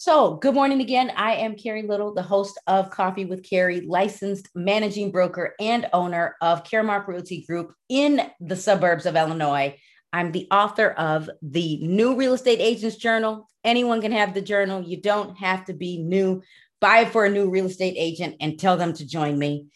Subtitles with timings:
[0.00, 1.10] So, good morning again.
[1.16, 6.36] I am Carrie Little, the host of Coffee with Carrie, licensed managing broker and owner
[6.40, 9.76] of Caremark Realty Group in the suburbs of Illinois.
[10.12, 13.48] I'm the author of the New Real Estate Agents Journal.
[13.64, 14.84] Anyone can have the journal.
[14.84, 16.42] You don't have to be new.
[16.80, 19.66] Buy it for a new real estate agent and tell them to join me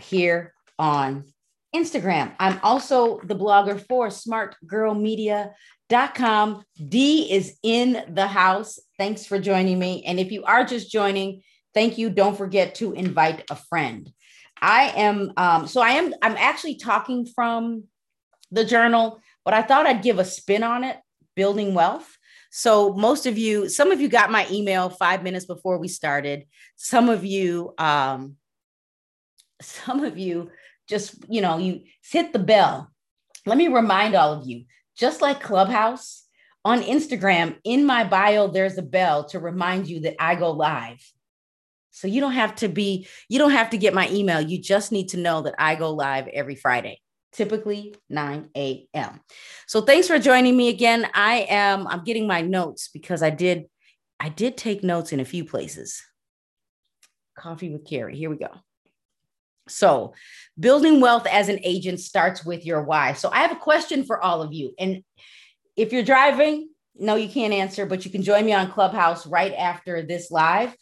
[0.00, 1.32] here on
[1.72, 2.34] Instagram.
[2.40, 5.52] I'm also the blogger for Smart Girl Media
[5.88, 6.64] com.
[6.88, 8.78] D is in the house.
[8.98, 10.04] Thanks for joining me.
[10.04, 11.42] And if you are just joining,
[11.74, 12.10] thank you.
[12.10, 14.10] Don't forget to invite a friend.
[14.60, 17.84] I am um, so I am I'm actually talking from
[18.50, 20.96] the journal, but I thought I'd give a spin on it,
[21.36, 22.16] building wealth.
[22.50, 26.46] So most of you, some of you got my email five minutes before we started.
[26.76, 28.36] Some of you, um,
[29.60, 30.50] some of you
[30.88, 32.90] just, you know, you hit the bell.
[33.44, 34.64] Let me remind all of you
[34.98, 36.24] just like Clubhouse,
[36.64, 41.00] on Instagram, in my bio, there's a bell to remind you that I go live.
[41.92, 44.40] So you don't have to be, you don't have to get my email.
[44.40, 47.00] You just need to know that I go live every Friday,
[47.32, 49.20] typically 9 a.m.
[49.66, 51.06] So thanks for joining me again.
[51.14, 53.66] I am, I'm getting my notes because I did,
[54.20, 56.02] I did take notes in a few places.
[57.36, 58.16] Coffee with Carrie.
[58.16, 58.50] Here we go.
[59.70, 60.14] So,
[60.58, 63.12] building wealth as an agent starts with your why.
[63.12, 64.74] So, I have a question for all of you.
[64.78, 65.02] And
[65.76, 69.54] if you're driving, no, you can't answer, but you can join me on Clubhouse right
[69.54, 70.74] after this live.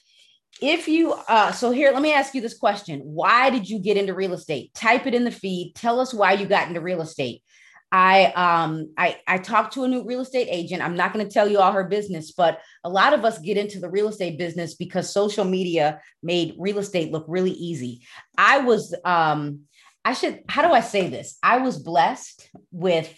[0.63, 3.99] If you, uh, so here, let me ask you this question Why did you get
[3.99, 4.73] into real estate?
[4.75, 5.75] Type it in the feed.
[5.75, 7.43] Tell us why you got into real estate.
[7.93, 10.83] I um I I talked to a new real estate agent.
[10.83, 13.57] I'm not going to tell you all her business, but a lot of us get
[13.57, 18.07] into the real estate business because social media made real estate look really easy.
[18.37, 19.61] I was um
[20.05, 21.39] I should how do I say this?
[21.43, 23.13] I was blessed with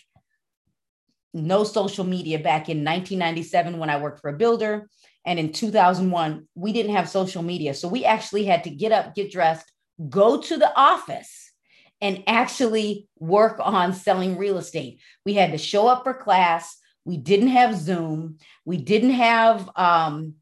[1.33, 4.89] no social media back in 1997 when I worked for a builder
[5.25, 7.73] and in 2001 we didn't have social media.
[7.73, 9.71] So we actually had to get up, get dressed,
[10.09, 11.48] go to the office
[12.01, 15.01] and actually work on selling real estate.
[15.25, 16.77] We had to show up for class.
[17.05, 18.39] We didn't have Zoom.
[18.65, 20.35] We didn't have, um,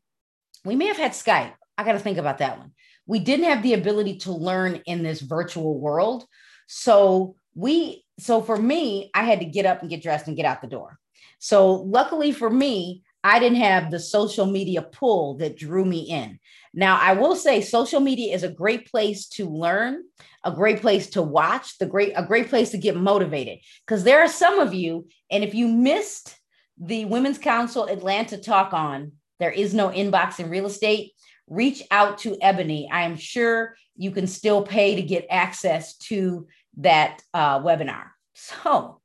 [0.65, 1.55] we may have had Skype.
[1.79, 2.73] I got to think about that one.
[3.07, 6.27] We didn't have the ability to learn in this virtual world.
[6.67, 10.47] So we, so for me, I had to get up and get dressed and get
[10.47, 10.99] out the door.
[11.39, 16.39] So luckily for me, I didn't have the social media pull that drew me in.
[16.77, 20.05] Now, I will say social media is a great place to learn,
[20.45, 24.21] a great place to watch, the great a great place to get motivated because there
[24.21, 26.39] are some of you and if you missed
[26.79, 31.13] the Women's Council Atlanta talk on there is no inbox in real estate,
[31.49, 32.89] reach out to Ebony.
[32.93, 36.47] I am sure you can still pay to get access to
[36.79, 38.05] that uh, webinar.
[38.35, 39.01] So,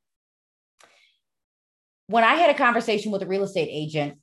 [2.08, 4.21] when I had a conversation with a real estate agent,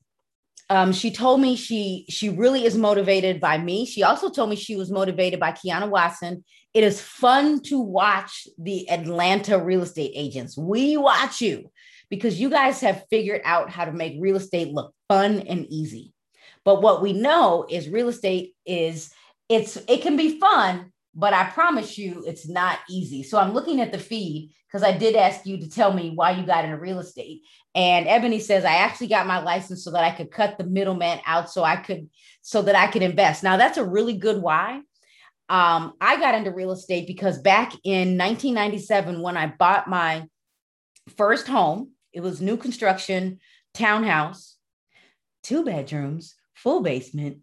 [0.71, 3.87] um, she told me she she really is motivated by me.
[3.87, 6.45] She also told me she was motivated by Kiana Watson.
[6.75, 10.59] It is fun to watch the Atlanta real estate agents.
[10.59, 11.71] We watch you
[12.11, 16.13] because you guys have figured out how to make real estate look fun and easy.
[16.65, 19.11] But what we know is real estate is
[19.49, 23.23] it's it can be fun, but I promise you it's not easy.
[23.23, 26.33] So I'm looking at the feed because I did ask you to tell me why
[26.33, 27.43] you got into real estate.
[27.75, 31.21] And Ebony says, I actually got my license so that I could cut the middleman
[31.25, 32.11] out so I could,
[32.43, 33.43] so that I could invest.
[33.43, 34.83] Now that's a really good why.
[35.49, 40.27] Um, I got into real estate because back in 1997, when I bought my
[41.17, 43.39] first home, it was new construction,
[43.73, 44.57] townhouse,
[45.43, 47.39] two bedrooms, full basement,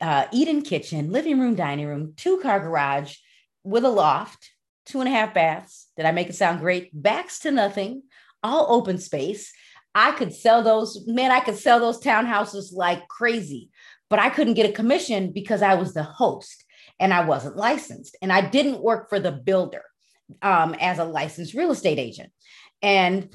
[0.00, 3.16] uh, eat-in kitchen, living room, dining room, two car garage
[3.64, 4.50] with a loft,
[4.88, 5.88] two and a half baths.
[5.96, 6.90] Did I make it sound great?
[6.92, 8.02] Backs to nothing,
[8.42, 9.52] all open space.
[9.94, 13.70] I could sell those, man, I could sell those townhouses like crazy,
[14.08, 16.64] but I couldn't get a commission because I was the host
[17.00, 18.16] and I wasn't licensed.
[18.22, 19.82] And I didn't work for the builder
[20.42, 22.30] um, as a licensed real estate agent.
[22.82, 23.34] And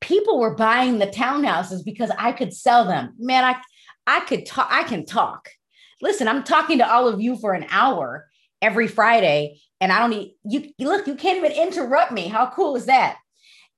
[0.00, 3.14] people were buying the townhouses because I could sell them.
[3.18, 3.56] Man, I
[4.06, 5.50] I could talk, I can talk.
[6.02, 8.29] Listen, I'm talking to all of you for an hour
[8.62, 10.72] every Friday, and I don't need you.
[10.78, 12.28] Look, you can't even interrupt me.
[12.28, 13.18] How cool is that?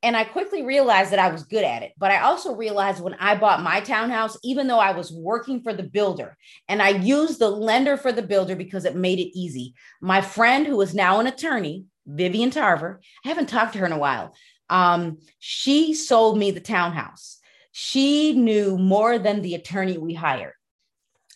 [0.05, 1.93] And I quickly realized that I was good at it.
[1.97, 5.73] But I also realized when I bought my townhouse, even though I was working for
[5.73, 6.37] the builder
[6.69, 9.75] and I used the lender for the builder because it made it easy.
[10.01, 13.93] My friend, who is now an attorney, Vivian Tarver, I haven't talked to her in
[13.93, 14.35] a while.
[14.69, 17.39] Um, she sold me the townhouse.
[17.71, 20.55] She knew more than the attorney we hired.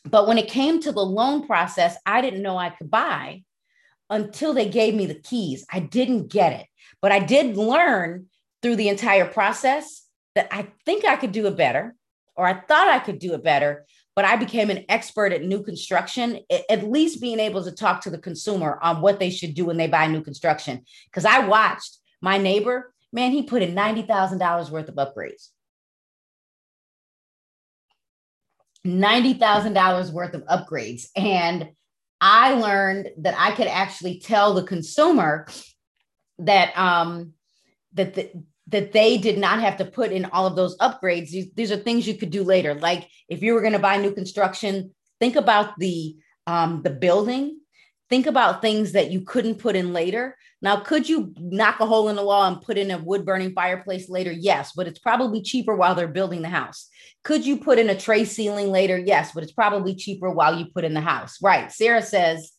[0.07, 3.43] But when it came to the loan process, I didn't know I could buy
[4.09, 5.67] until they gave me the keys.
[5.73, 6.67] I didn't get it,
[7.03, 8.27] but I did learn
[8.63, 11.95] through the entire process that I think I could do it better.
[12.37, 15.63] or I thought I could do it better, but I became an expert at new
[15.63, 19.65] construction, at least being able to talk to the consumer on what they should do
[19.65, 20.85] when they buy new construction.
[21.07, 25.49] Because I watched my neighbor, man, he put in $90,000 worth of upgrades.
[28.87, 31.07] $90,000 worth of upgrades.
[31.17, 31.71] And
[32.21, 35.47] I learned that I could actually tell the consumer
[36.39, 37.33] that um
[37.95, 38.31] that the,
[38.69, 41.31] that they did not have to put in all of those upgrades.
[41.31, 42.75] These, these are things you could do later.
[42.75, 46.17] Like if you were going to buy new construction, think about the
[46.47, 47.61] um, the building.
[48.09, 50.37] Think about things that you couldn't put in later.
[50.63, 53.53] Now, could you knock a hole in the wall and put in a wood burning
[53.53, 54.31] fireplace later?
[54.31, 56.89] Yes, but it's probably cheaper while they're building the house.
[57.25, 58.97] Could you put in a tray ceiling later?
[58.97, 61.39] Yes, but it's probably cheaper while you put in the house.
[61.43, 61.71] Right.
[61.73, 62.53] Sarah says,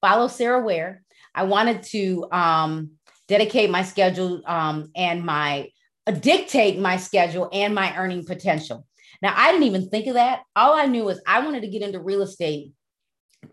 [0.00, 1.02] follow Sarah Ware.
[1.34, 2.92] I wanted to um,
[3.28, 5.68] dedicate my schedule um, and my
[6.06, 8.86] uh, dictate my schedule and my earning potential.
[9.20, 10.42] Now, I didn't even think of that.
[10.54, 12.72] All I knew was I wanted to get into real estate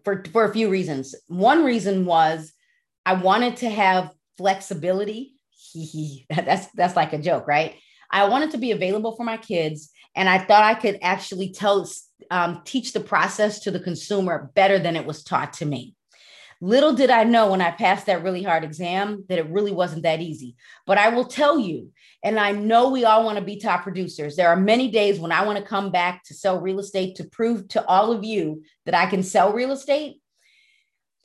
[0.04, 1.16] for, for a few reasons.
[1.28, 2.54] One reason was
[3.06, 5.36] I wanted to have flexibility.
[6.30, 7.76] that's that's like a joke, right?
[8.12, 11.90] I wanted to be available for my kids, and I thought I could actually tell
[12.30, 15.96] um, teach the process to the consumer better than it was taught to me.
[16.64, 20.04] Little did I know when I passed that really hard exam that it really wasn't
[20.04, 20.56] that easy.
[20.86, 21.92] But I will tell you,
[22.24, 24.38] and I know we all want to be top producers.
[24.38, 27.26] There are many days when I want to come back to sell real estate to
[27.26, 30.22] prove to all of you that I can sell real estate.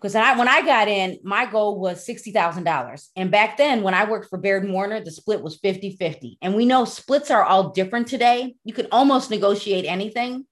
[0.00, 3.06] Because I, when I got in, my goal was $60,000.
[3.14, 6.38] And back then, when I worked for Baird Warner, the split was 50 50.
[6.42, 8.56] And we know splits are all different today.
[8.64, 10.46] You can almost negotiate anything,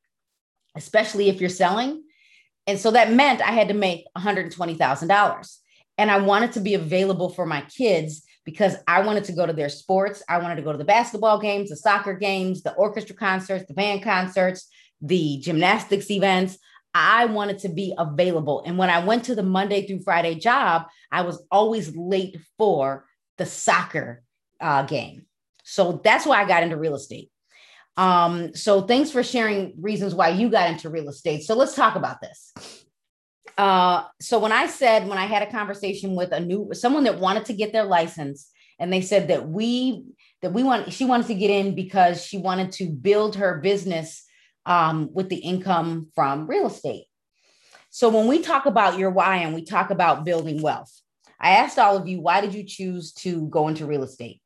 [0.76, 2.04] especially if you're selling.
[2.66, 5.56] And so that meant I had to make $120,000.
[5.98, 9.52] And I wanted to be available for my kids because I wanted to go to
[9.52, 10.22] their sports.
[10.28, 13.74] I wanted to go to the basketball games, the soccer games, the orchestra concerts, the
[13.74, 14.68] band concerts,
[15.00, 16.58] the gymnastics events.
[16.94, 18.62] I wanted to be available.
[18.64, 23.04] And when I went to the Monday through Friday job, I was always late for
[23.36, 24.22] the soccer
[24.60, 25.26] uh, game.
[25.62, 27.30] So that's why I got into real estate.
[27.96, 31.44] Um, so thanks for sharing reasons why you got into real estate.
[31.44, 32.52] So let's talk about this.
[33.56, 37.18] Uh, so when I said when I had a conversation with a new someone that
[37.18, 40.04] wanted to get their license, and they said that we
[40.42, 44.24] that we want she wanted to get in because she wanted to build her business
[44.66, 47.04] um, with the income from real estate.
[47.88, 50.92] So when we talk about your why and we talk about building wealth,
[51.40, 54.42] I asked all of you, why did you choose to go into real estate?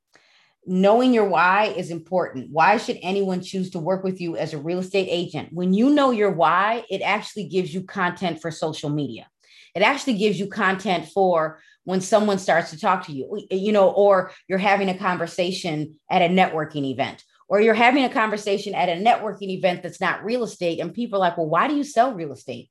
[0.67, 2.51] Knowing your why is important.
[2.51, 5.51] Why should anyone choose to work with you as a real estate agent?
[5.53, 9.29] When you know your why, it actually gives you content for social media.
[9.75, 13.91] It actually gives you content for when someone starts to talk to you, you know,
[13.91, 18.89] or you're having a conversation at a networking event, or you're having a conversation at
[18.89, 20.79] a networking event that's not real estate.
[20.81, 22.69] And people are like, well, why do you sell real estate?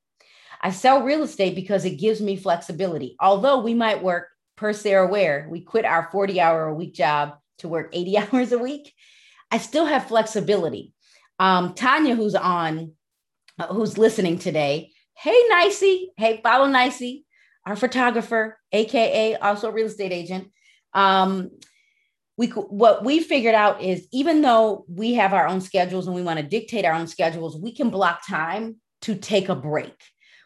[0.62, 3.16] I sell real estate because it gives me flexibility.
[3.20, 4.28] Although we might work
[4.58, 8.52] per Sarah Ware, we quit our 40 hour a week job to work 80 hours
[8.52, 8.94] a week,
[9.52, 10.94] I still have flexibility.
[11.40, 12.94] Um, Tanya, who's on,
[13.58, 17.26] uh, who's listening today, hey, Nicey, hey, follow Nicey,
[17.66, 20.52] our photographer, AKA also a real estate agent.
[20.94, 21.52] Um,
[22.38, 26.22] we what we figured out is even though we have our own schedules and we
[26.22, 29.94] want to dictate our own schedules, we can block time to take a break.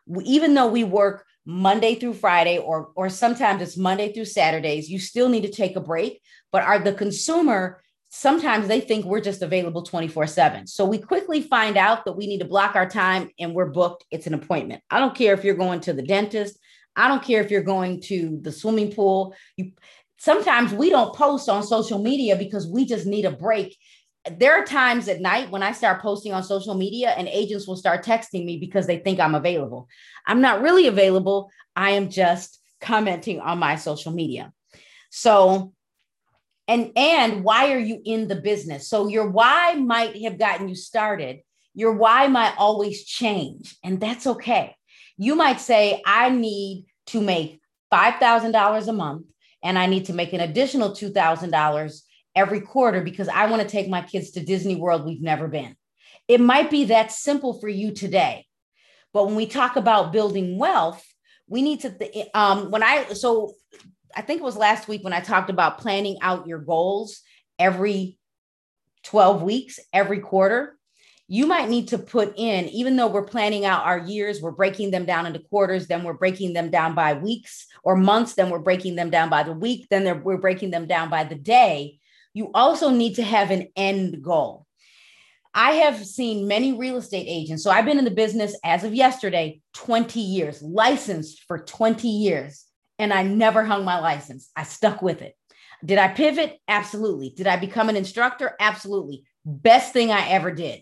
[0.07, 4.89] We, even though we work Monday through Friday, or or sometimes it's Monday through Saturdays.
[4.89, 6.21] You still need to take a break,
[6.51, 7.81] but are the consumer
[8.15, 10.67] sometimes they think we're just available 24 7.
[10.67, 14.05] So we quickly find out that we need to block our time and we're booked.
[14.11, 14.83] It's an appointment.
[14.91, 16.59] I don't care if you're going to the dentist.
[16.95, 19.33] I don't care if you're going to the swimming pool.
[19.57, 19.71] You
[20.19, 23.75] sometimes we don't post on social media because we just need a break
[24.31, 27.75] there are times at night when I start posting on social media and agents will
[27.75, 29.89] start texting me because they think I'm available.
[30.25, 31.51] I'm not really available.
[31.75, 34.51] I am just commenting on my social media.
[35.09, 35.73] So,
[36.67, 38.87] and and why are you in the business?
[38.87, 41.39] So your why might have gotten you started.
[41.75, 44.75] Your why might always change, and that's okay.
[45.17, 47.59] You might say, I need to make
[47.93, 49.27] $5,000 a month
[49.63, 52.01] and I need to make an additional $2,000
[52.35, 55.75] every quarter because I want to take my kids to Disney World we've never been.
[56.27, 58.45] It might be that simple for you today.
[59.13, 61.03] But when we talk about building wealth,
[61.47, 63.53] we need to, th- um, when I, so
[64.15, 67.21] I think it was last week when I talked about planning out your goals
[67.59, 68.17] every
[69.03, 70.77] 12 weeks, every quarter.
[71.27, 74.91] You might need to put in, even though we're planning out our years, we're breaking
[74.91, 78.59] them down into quarters, then we're breaking them down by weeks or months, then we're
[78.59, 81.99] breaking them down by the week, then we're breaking them down by the day
[82.33, 84.62] you also need to have an end goal.
[85.53, 87.63] I have seen many real estate agents.
[87.63, 92.65] So I've been in the business as of yesterday 20 years, licensed for 20 years,
[92.97, 94.49] and I never hung my license.
[94.55, 95.35] I stuck with it.
[95.85, 96.57] Did I pivot?
[96.67, 97.29] Absolutely.
[97.29, 98.55] Did I become an instructor?
[98.59, 99.25] Absolutely.
[99.45, 100.81] Best thing I ever did.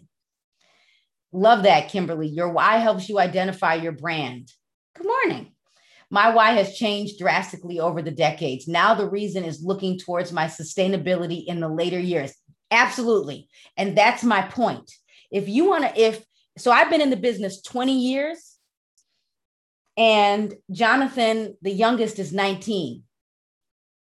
[1.33, 2.27] Love that, Kimberly.
[2.27, 4.51] Your why helps you identify your brand.
[4.95, 5.53] Good morning.
[6.09, 8.67] My why has changed drastically over the decades.
[8.67, 12.33] Now the reason is looking towards my sustainability in the later years.
[12.71, 13.49] Absolutely.
[13.77, 14.89] And that's my point.
[15.29, 16.23] If you want to, if
[16.57, 18.57] so, I've been in the business 20 years,
[19.97, 23.03] and Jonathan, the youngest, is 19.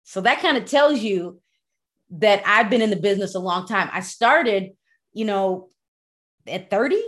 [0.05, 1.41] So that kind of tells you
[2.11, 3.91] that I've been in the business a long time.
[3.93, 4.73] I started,
[5.13, 5.69] you know,
[6.47, 7.03] at 30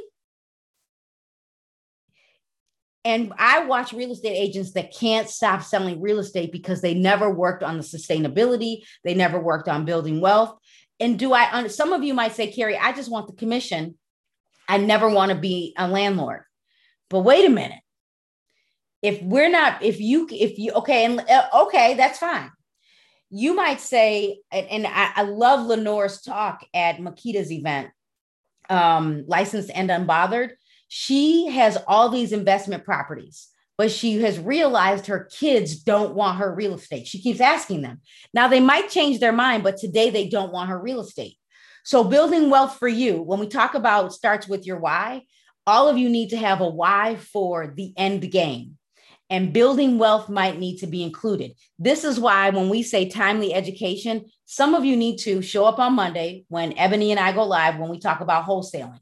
[3.04, 7.32] and I watch real estate agents that can't stop selling real estate because they never
[7.32, 10.58] worked on the sustainability, they never worked on building wealth.
[11.00, 13.96] And do I, some of you might say, Carrie, I just want the commission.
[14.68, 16.42] I never want to be a landlord.
[17.08, 17.80] But wait a minute.
[19.00, 22.50] If we're not, if you, if you, okay, and uh, okay, that's fine.
[23.30, 27.90] You might say, and, I, I love Lenore's talk at Makita's event,
[28.68, 30.50] um, licensed and unbothered
[30.88, 33.48] she has all these investment properties,
[33.78, 37.06] but she has realized her kids don't want her real estate.
[37.06, 38.00] She keeps asking them.
[38.34, 41.36] Now, they might change their mind, but today they don't want her real estate.
[41.84, 45.22] So, building wealth for you, when we talk about starts with your why,
[45.64, 48.76] all of you need to have a why for the end game.
[49.30, 51.52] And building wealth might need to be included.
[51.78, 55.78] This is why, when we say timely education, some of you need to show up
[55.78, 58.98] on Monday when Ebony and I go live when we talk about wholesaling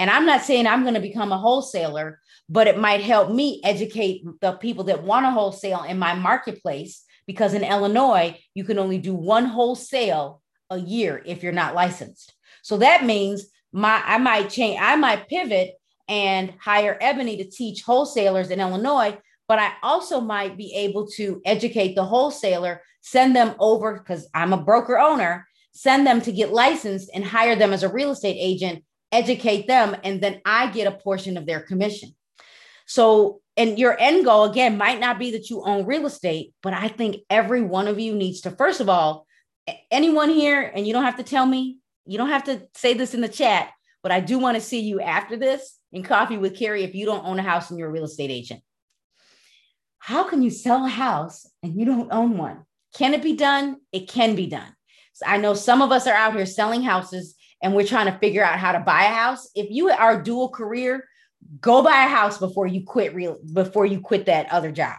[0.00, 3.60] and I'm not saying I'm going to become a wholesaler, but it might help me
[3.62, 8.78] educate the people that want to wholesale in my marketplace because in Illinois, you can
[8.78, 10.40] only do one wholesale
[10.70, 12.32] a year if you're not licensed.
[12.62, 15.74] So that means my I might change, I might pivot
[16.08, 21.42] and hire Ebony to teach wholesalers in Illinois, but I also might be able to
[21.44, 26.54] educate the wholesaler, send them over because I'm a broker owner, send them to get
[26.54, 30.86] licensed and hire them as a real estate agent educate them, and then I get
[30.86, 32.14] a portion of their commission.
[32.86, 36.72] So, and your end goal again might not be that you own real estate, but
[36.72, 39.26] I think every one of you needs to, first of all,
[39.90, 43.14] anyone here, and you don't have to tell me, you don't have to say this
[43.14, 43.70] in the chat,
[44.02, 47.06] but I do want to see you after this in coffee with Carrie if you
[47.06, 48.62] don't own a house and you're a real estate agent.
[49.98, 52.64] How can you sell a house and you don't own one?
[52.96, 53.76] Can it be done?
[53.92, 54.74] It can be done.
[55.12, 58.18] So I know some of us are out here selling houses and we're trying to
[58.18, 61.04] figure out how to buy a house, if you are dual career,
[61.60, 64.96] go buy a house before you quit real before you quit that other job.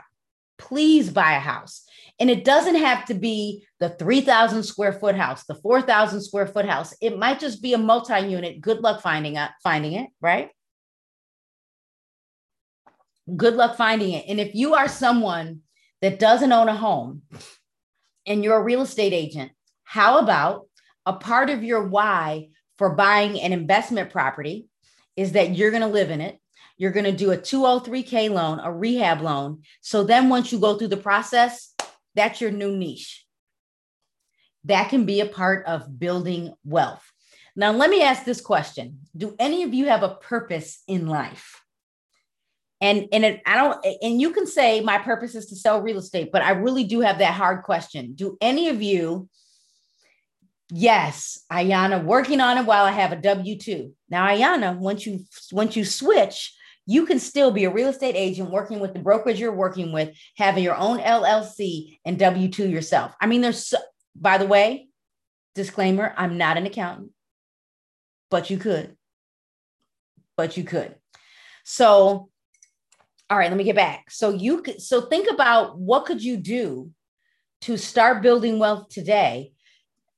[0.57, 1.83] Please buy a house.
[2.19, 6.65] And it doesn't have to be the 3,000 square foot house, the 4,000 square foot
[6.65, 6.93] house.
[7.01, 8.61] It might just be a multi-unit.
[8.61, 10.51] Good luck finding it, finding it, right?
[13.35, 14.25] Good luck finding it.
[14.27, 15.61] And if you are someone
[16.01, 17.23] that doesn't own a home
[18.27, 19.51] and you're a real estate agent,
[19.83, 20.67] how about
[21.05, 24.67] a part of your why for buying an investment property
[25.15, 26.39] is that you're going to live in it.
[26.77, 29.61] You're going to do a 203K loan, a rehab loan.
[29.81, 31.73] So then once you go through the process,
[32.15, 33.25] that's your new niche.
[34.65, 37.03] That can be a part of building wealth.
[37.55, 41.61] Now, let me ask this question Do any of you have a purpose in life?
[42.79, 45.99] And, and it, I don't, and you can say my purpose is to sell real
[45.99, 48.13] estate, but I really do have that hard question.
[48.15, 49.29] Do any of you
[50.73, 53.93] Yes, Ayana, working on it while I have a W two.
[54.09, 58.49] Now, Ayana, once you once you switch, you can still be a real estate agent
[58.49, 63.13] working with the brokerage you're working with, having your own LLC and W two yourself.
[63.19, 63.79] I mean, there's so,
[64.15, 64.87] by the way,
[65.55, 67.11] disclaimer: I'm not an accountant,
[68.29, 68.95] but you could,
[70.37, 70.95] but you could.
[71.65, 72.29] So,
[73.29, 74.09] all right, let me get back.
[74.09, 76.91] So you could so think about what could you do
[77.61, 79.51] to start building wealth today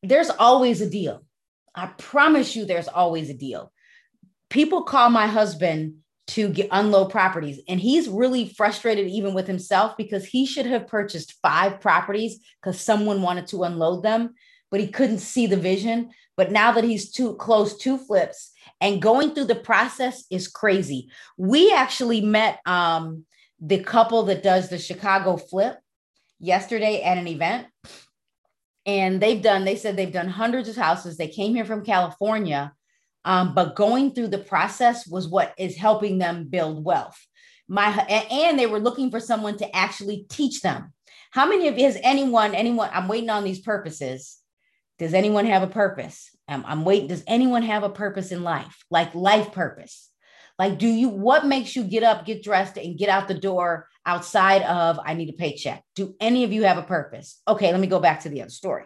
[0.03, 1.24] there's always a deal.
[1.74, 3.72] I promise you, there's always a deal.
[4.50, 5.95] People call my husband
[6.25, 10.88] to get unload properties, and he's really frustrated even with himself because he should have
[10.88, 14.36] purchased five properties because someone wanted to unload them,
[14.69, 16.12] but he couldn't see the vision.
[16.38, 21.10] But now that he's too close two flips and going through the process is crazy.
[21.38, 23.25] We actually met um,
[23.60, 25.77] the couple that does the Chicago flip
[26.39, 27.67] yesterday at an event
[28.85, 32.73] and they've done they said they've done hundreds of houses they came here from california
[33.25, 37.19] um, but going through the process was what is helping them build wealth
[37.67, 40.93] my and they were looking for someone to actually teach them
[41.31, 44.39] how many of you has anyone anyone i'm waiting on these purposes
[44.99, 47.07] does anyone have a purpose I'm, I'm waiting.
[47.07, 48.83] Does anyone have a purpose in life?
[48.89, 50.09] Like life purpose?
[50.59, 53.87] Like, do you, what makes you get up, get dressed, and get out the door
[54.05, 55.83] outside of, I need a paycheck?
[55.95, 57.41] Do any of you have a purpose?
[57.48, 58.86] Okay, let me go back to the other story.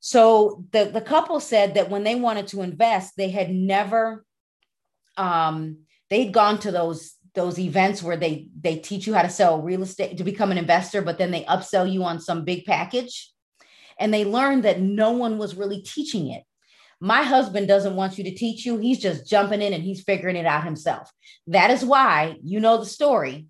[0.00, 4.24] So the, the couple said that when they wanted to invest, they had never,
[5.16, 5.78] um,
[6.10, 9.82] they'd gone to those those events where they they teach you how to sell real
[9.82, 13.32] estate to become an investor but then they upsell you on some big package
[13.98, 16.44] and they learned that no one was really teaching it
[17.00, 18.78] my husband doesn't want you to teach you.
[18.78, 21.10] He's just jumping in and he's figuring it out himself.
[21.48, 23.46] That is why you know the story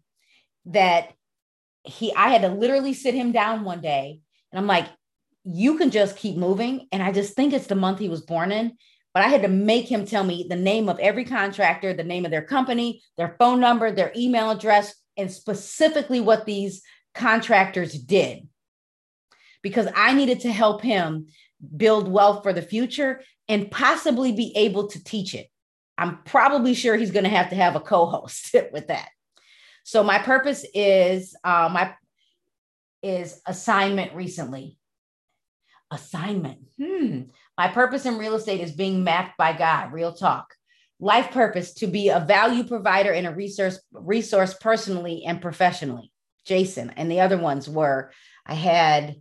[0.67, 1.13] that
[1.85, 4.21] he I had to literally sit him down one day
[4.53, 4.87] and I'm like,
[5.45, 6.89] you can just keep moving.
[6.91, 8.77] And I just think it's the month he was born in.
[9.13, 12.25] But I had to make him tell me the name of every contractor, the name
[12.25, 16.83] of their company, their phone number, their email address, and specifically what these
[17.15, 18.49] contractors did.
[19.63, 21.29] Because I needed to help him
[21.77, 25.47] build wealth for the future and possibly be able to teach it.
[25.97, 29.09] I'm probably sure he's going to have to have a co-host with that.
[29.85, 31.95] So my purpose is uh, my
[33.03, 34.79] is assignment recently.
[35.91, 36.59] Assignment.
[36.79, 37.23] Hmm.
[37.57, 39.93] My purpose in real estate is being mapped by God.
[39.93, 40.55] Real talk.
[40.99, 46.11] Life purpose to be a value provider and a resource resource personally and professionally.
[46.47, 48.11] Jason and the other ones were
[48.47, 49.17] I had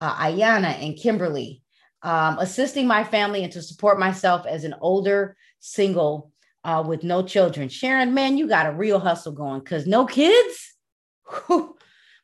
[0.00, 1.62] uh, Ayana and Kimberly
[2.02, 6.31] um, assisting my family and to support myself as an older single
[6.64, 7.68] uh, with no children.
[7.68, 10.74] Sharon, man, you got a real hustle going because no kids.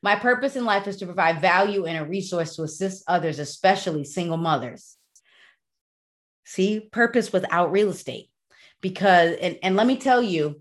[0.02, 4.04] my purpose in life is to provide value and a resource to assist others, especially
[4.04, 4.96] single mothers.
[6.44, 8.30] See, purpose without real estate.
[8.80, 10.60] Because, and, and let me tell you,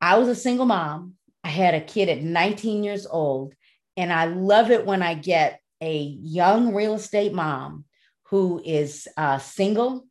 [0.00, 1.14] I was a single mom.
[1.42, 3.54] I had a kid at 19 years old,
[3.96, 7.84] and I love it when I get a young real estate mom
[8.24, 10.06] who is uh, single.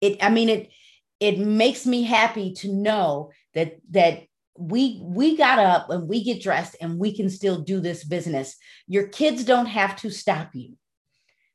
[0.00, 0.70] It, I mean, it
[1.20, 4.22] it makes me happy to know that that
[4.58, 8.56] we we got up and we get dressed and we can still do this business.
[8.86, 10.76] Your kids don't have to stop you.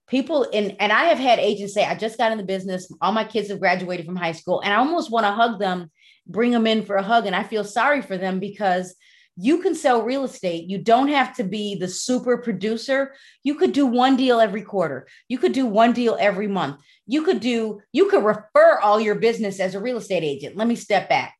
[0.08, 2.92] People and and I have had agents say, I just got in the business.
[3.02, 5.92] All my kids have graduated from high school, and I almost want to hug them,
[6.28, 8.96] bring them in for a hug, and I feel sorry for them because
[9.38, 10.70] you can sell real estate.
[10.70, 13.14] You don't have to be the super producer.
[13.44, 15.08] You could do one deal every quarter.
[15.28, 16.82] You could do one deal every month.
[17.06, 20.56] You could do, you could refer all your business as a real estate agent.
[20.56, 21.36] Let me step back.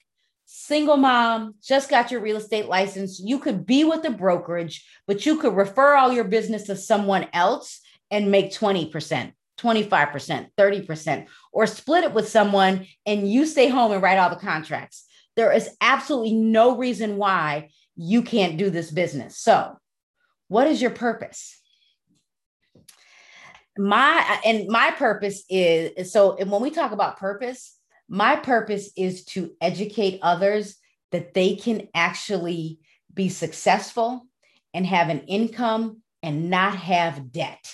[0.46, 3.20] Single mom, just got your real estate license.
[3.24, 7.28] You could be with the brokerage, but you could refer all your business to someone
[7.34, 7.80] else
[8.12, 9.32] and make 20%.
[9.58, 14.36] 25%, 30%, or split it with someone and you stay home and write all the
[14.36, 15.06] contracts.
[15.36, 19.38] There is absolutely no reason why you can't do this business.
[19.38, 19.78] So,
[20.48, 21.60] what is your purpose?
[23.78, 27.78] My and my purpose is so when we talk about purpose,
[28.08, 30.78] my purpose is to educate others
[31.12, 32.80] that they can actually
[33.14, 34.28] be successful
[34.74, 37.74] and have an income and not have debt.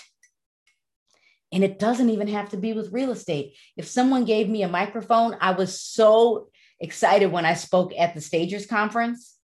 [1.51, 3.55] And it doesn't even have to be with real estate.
[3.75, 8.21] If someone gave me a microphone, I was so excited when I spoke at the
[8.21, 9.37] Stagers Conference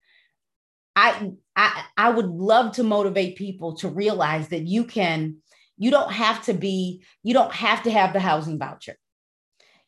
[0.98, 5.38] I, I I would love to motivate people to realize that you can
[5.78, 8.96] you don't have to be you don't have to have the housing voucher.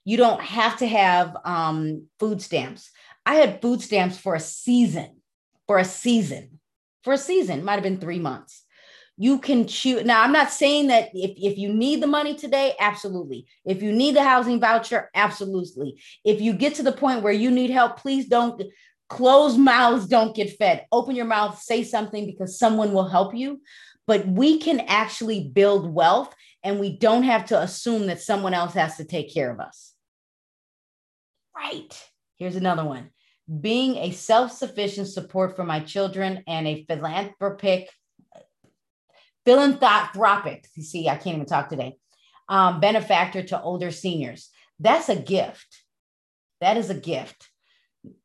[0.06, 2.92] You don't have to have um, food stamps.
[3.26, 5.18] I had food stamps for a season,
[5.68, 6.60] for a season,
[7.04, 8.64] for a season, might have been three months.
[9.18, 10.06] You can choose.
[10.06, 13.48] Now, I'm not saying that if, if you need the money today, absolutely.
[13.66, 16.02] If you need the housing voucher, absolutely.
[16.24, 18.62] If you get to the point where you need help, please don't
[19.10, 20.86] Closed mouths don't get fed.
[20.92, 23.62] Open your mouth, say something because someone will help you.
[24.06, 28.74] But we can actually build wealth and we don't have to assume that someone else
[28.74, 29.94] has to take care of us.
[31.56, 31.90] Right.
[32.38, 33.10] Here's another one
[33.62, 37.90] being a self sufficient support for my children and a philanthropic,
[39.44, 41.98] philanthropic, you see, I can't even talk today,
[42.48, 44.50] um, benefactor to older seniors.
[44.80, 45.84] That's a gift.
[46.62, 47.49] That is a gift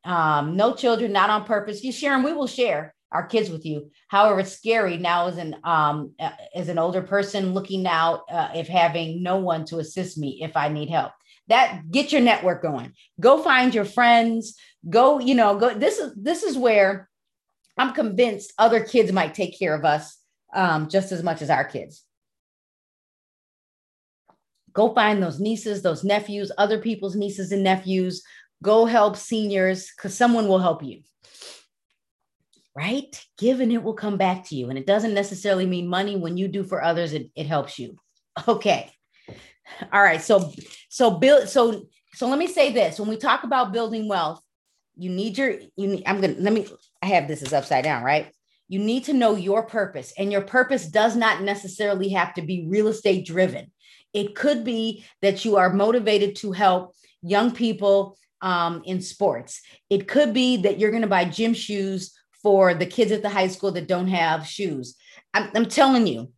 [0.03, 1.83] um, no children, not on purpose.
[1.83, 3.91] You share them, we will share our kids with you.
[4.07, 6.13] However, it's scary now as an um,
[6.53, 10.55] as an older person looking now uh, if having no one to assist me if
[10.57, 11.11] I need help.
[11.47, 12.93] That get your network going.
[13.19, 14.55] Go find your friends.
[14.89, 15.73] Go, you know, go.
[15.73, 17.09] This is this is where
[17.77, 20.17] I'm convinced other kids might take care of us
[20.53, 22.03] um, just as much as our kids.
[24.73, 28.23] Go find those nieces, those nephews, other people's nieces and nephews
[28.65, 31.01] Go help seniors because someone will help you.
[32.75, 33.23] Right?
[33.37, 34.69] Give and it will come back to you.
[34.69, 36.15] And it doesn't necessarily mean money.
[36.15, 37.95] When you do for others, it, it helps you.
[38.47, 38.91] Okay.
[39.93, 40.19] All right.
[40.19, 40.51] So,
[40.89, 44.41] so build, so, so let me say this when we talk about building wealth,
[44.97, 46.65] you need your, you need, I'm going to, let me,
[47.03, 48.31] I have this is upside down, right?
[48.67, 52.65] You need to know your purpose, and your purpose does not necessarily have to be
[52.67, 53.71] real estate driven.
[54.11, 59.61] It could be that you are motivated to help young people um, in sports.
[59.89, 63.29] It could be that you're going to buy gym shoes for the kids at the
[63.29, 64.95] high school that don't have shoes.
[65.33, 66.31] I'm, I'm telling you,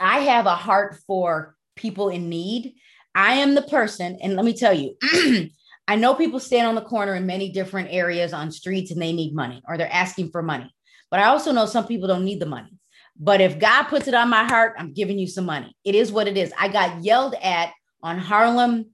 [0.00, 2.74] I have a heart for people in need.
[3.14, 4.96] I am the person, and let me tell you,
[5.88, 9.12] I know people stand on the corner in many different areas on streets and they
[9.12, 10.72] need money or they're asking for money.
[11.10, 12.70] But I also know some people don't need the money.
[13.18, 15.74] But if God puts it on my heart, I'm giving you some money.
[15.84, 16.52] It is what it is.
[16.58, 18.90] I got yelled at on Harlem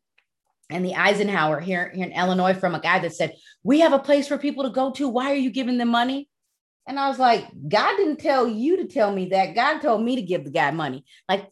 [0.71, 3.99] and the Eisenhower here, here in Illinois from a guy that said, We have a
[3.99, 5.09] place for people to go to.
[5.09, 6.29] Why are you giving them money?
[6.87, 9.55] And I was like, God didn't tell you to tell me that.
[9.55, 11.05] God told me to give the guy money.
[11.29, 11.49] Like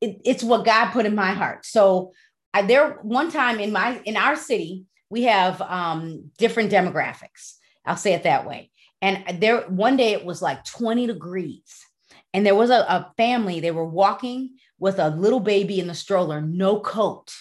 [0.00, 1.64] it, it's what God put in my heart.
[1.64, 2.12] So
[2.52, 7.54] I, there one time in my in our city, we have um, different demographics.
[7.84, 8.70] I'll say it that way.
[9.00, 11.84] And there one day it was like 20 degrees.
[12.34, 15.94] And there was a, a family, they were walking with a little baby in the
[15.94, 17.32] stroller, no coat.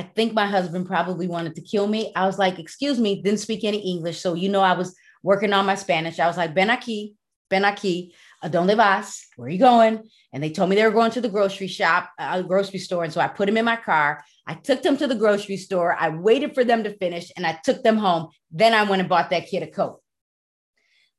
[0.00, 2.10] I think my husband probably wanted to kill me.
[2.16, 4.18] I was like, excuse me, didn't speak any English.
[4.18, 6.18] So, you know, I was working on my Spanish.
[6.18, 7.16] I was like, Ben aquí,
[7.50, 9.26] Ben aquí, a donde vas?
[9.36, 10.02] Where are you going?
[10.32, 13.04] And they told me they were going to the grocery shop, uh, grocery store.
[13.04, 14.24] And so I put them in my car.
[14.46, 15.94] I took them to the grocery store.
[15.94, 18.30] I waited for them to finish and I took them home.
[18.50, 20.00] Then I went and bought that kid a coat.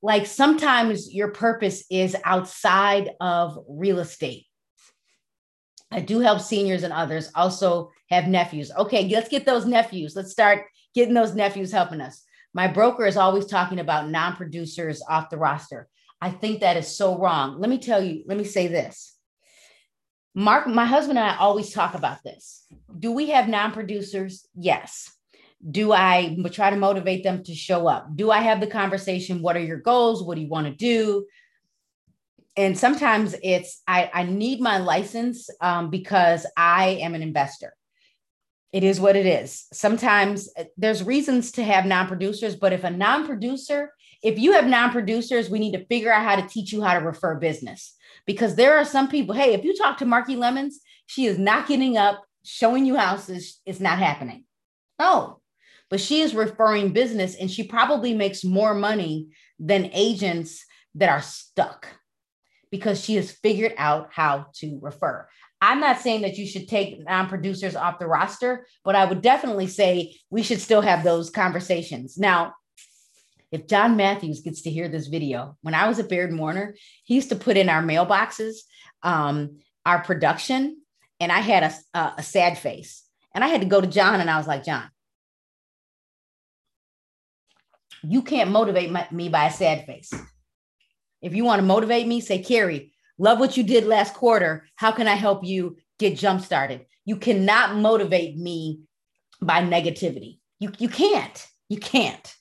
[0.01, 4.47] Like sometimes your purpose is outside of real estate.
[5.91, 8.71] I do help seniors and others also have nephews.
[8.71, 10.15] Okay, let's get those nephews.
[10.15, 12.23] Let's start getting those nephews helping us.
[12.53, 15.87] My broker is always talking about non producers off the roster.
[16.21, 17.59] I think that is so wrong.
[17.59, 19.15] Let me tell you, let me say this.
[20.33, 22.65] Mark, my husband and I always talk about this.
[22.97, 24.47] Do we have non producers?
[24.55, 25.11] Yes.
[25.69, 28.15] Do I try to motivate them to show up?
[28.15, 29.41] Do I have the conversation?
[29.41, 30.23] What are your goals?
[30.23, 31.25] What do you want to do?
[32.57, 37.73] And sometimes it's I, I need my license um, because I am an investor.
[38.73, 39.65] It is what it is.
[39.73, 44.53] Sometimes uh, there's reasons to have non producers, but if a non producer if you
[44.53, 47.95] have non-producers, we need to figure out how to teach you how to refer business
[48.25, 49.33] because there are some people.
[49.33, 53.59] Hey, if you talk to Marki Lemons, she is not getting up, showing you houses.
[53.65, 54.45] It's not happening.
[54.99, 55.41] No,
[55.89, 60.63] but she is referring business and she probably makes more money than agents
[60.95, 61.87] that are stuck
[62.71, 65.27] because she has figured out how to refer.
[65.61, 69.21] I'm not saying that you should take non producers off the roster, but I would
[69.21, 72.17] definitely say we should still have those conversations.
[72.17, 72.55] Now,
[73.51, 77.15] if John Matthews gets to hear this video, when I was at Baird Warner, he
[77.15, 78.55] used to put in our mailboxes
[79.03, 80.77] um, our production,
[81.19, 83.03] and I had a, a, a sad face.
[83.33, 84.89] And I had to go to John and I was like, John,
[88.03, 90.11] you can't motivate my, me by a sad face.
[91.21, 94.67] If you want to motivate me, say, Carrie, love what you did last quarter.
[94.75, 96.85] How can I help you get jump started?
[97.05, 98.81] You cannot motivate me
[99.41, 100.39] by negativity.
[100.59, 101.47] You, you can't.
[101.69, 102.35] You can't.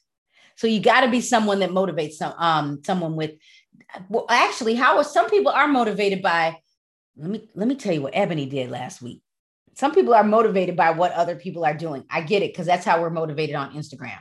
[0.56, 3.32] So you got to be someone that motivates some um someone with
[4.10, 6.58] well actually how some people are motivated by
[7.16, 9.22] let me let me tell you what Ebony did last week.
[9.74, 12.04] Some people are motivated by what other people are doing.
[12.10, 14.18] I get it because that's how we're motivated on Instagram.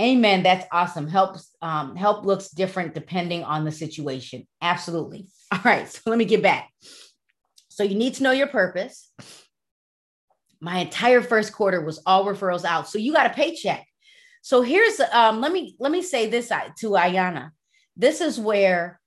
[0.00, 0.42] Amen.
[0.42, 1.08] That's awesome.
[1.08, 4.46] Helps um, help looks different depending on the situation.
[4.62, 5.26] Absolutely.
[5.52, 5.88] All right.
[5.88, 6.70] So let me get back.
[7.68, 9.10] So you need to know your purpose.
[10.60, 12.88] My entire first quarter was all referrals out.
[12.88, 13.86] So you got a paycheck.
[14.42, 17.50] So here's um, let me let me say this uh, to Ayana.
[17.96, 18.98] This is where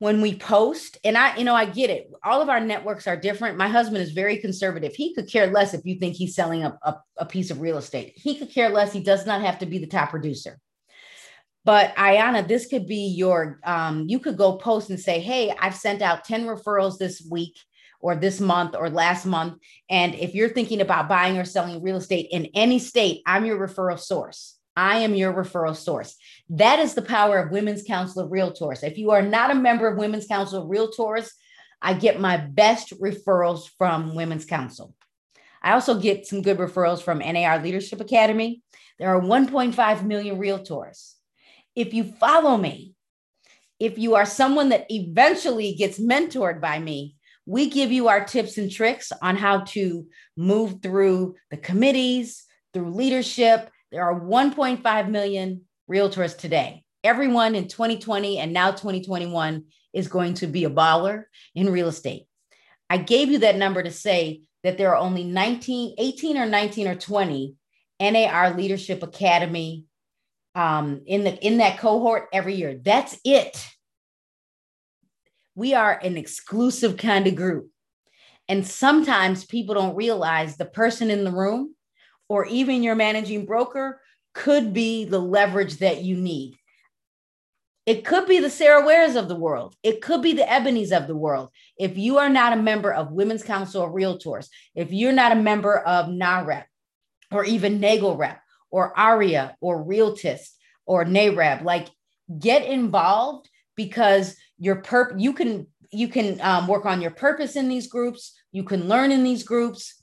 [0.00, 2.10] when we post, and I, you know, I get it.
[2.24, 3.58] All of our networks are different.
[3.58, 4.94] My husband is very conservative.
[4.94, 7.76] He could care less if you think he's selling a, a, a piece of real
[7.76, 8.14] estate.
[8.16, 8.94] He could care less.
[8.94, 10.58] He does not have to be the top producer.
[11.66, 15.76] But Ayana, this could be your, um, you could go post and say, Hey, I've
[15.76, 17.58] sent out 10 referrals this week
[18.00, 19.58] or this month or last month.
[19.90, 23.58] And if you're thinking about buying or selling real estate in any state, I'm your
[23.58, 24.58] referral source.
[24.76, 26.16] I am your referral source.
[26.48, 28.82] That is the power of Women's Council of Realtors.
[28.82, 31.30] If you are not a member of Women's Council of Realtors,
[31.82, 34.94] I get my best referrals from Women's Council.
[35.62, 38.62] I also get some good referrals from NAR Leadership Academy.
[38.98, 41.14] There are 1.5 million realtors.
[41.74, 42.94] If you follow me,
[43.78, 48.58] if you are someone that eventually gets mentored by me, we give you our tips
[48.58, 50.06] and tricks on how to
[50.36, 56.84] move through the committees, through leadership, there are 1.5 million realtors today.
[57.02, 61.24] Everyone in 2020 and now 2021 is going to be a baller
[61.54, 62.26] in real estate.
[62.88, 66.88] I gave you that number to say that there are only 19, 18 or 19
[66.88, 67.54] or 20
[68.00, 69.84] NAR Leadership Academy
[70.54, 72.78] um, in the in that cohort every year.
[72.82, 73.66] That's it.
[75.54, 77.70] We are an exclusive kind of group.
[78.48, 81.74] And sometimes people don't realize the person in the room
[82.30, 84.00] or even your managing broker
[84.34, 86.56] could be the leverage that you need.
[87.86, 89.74] It could be the Sarah Wares of the world.
[89.82, 91.48] It could be the Ebonies of the world.
[91.76, 95.42] If you are not a member of Women's Council of Realtors, if you're not a
[95.42, 96.66] member of NAHREP
[97.32, 98.38] or even NAGLREP
[98.70, 101.88] or AREAA or Realtist or NAREB, like
[102.38, 107.68] get involved because your perp you can you can um, work on your purpose in
[107.68, 108.38] these groups.
[108.52, 109.99] You can learn in these groups.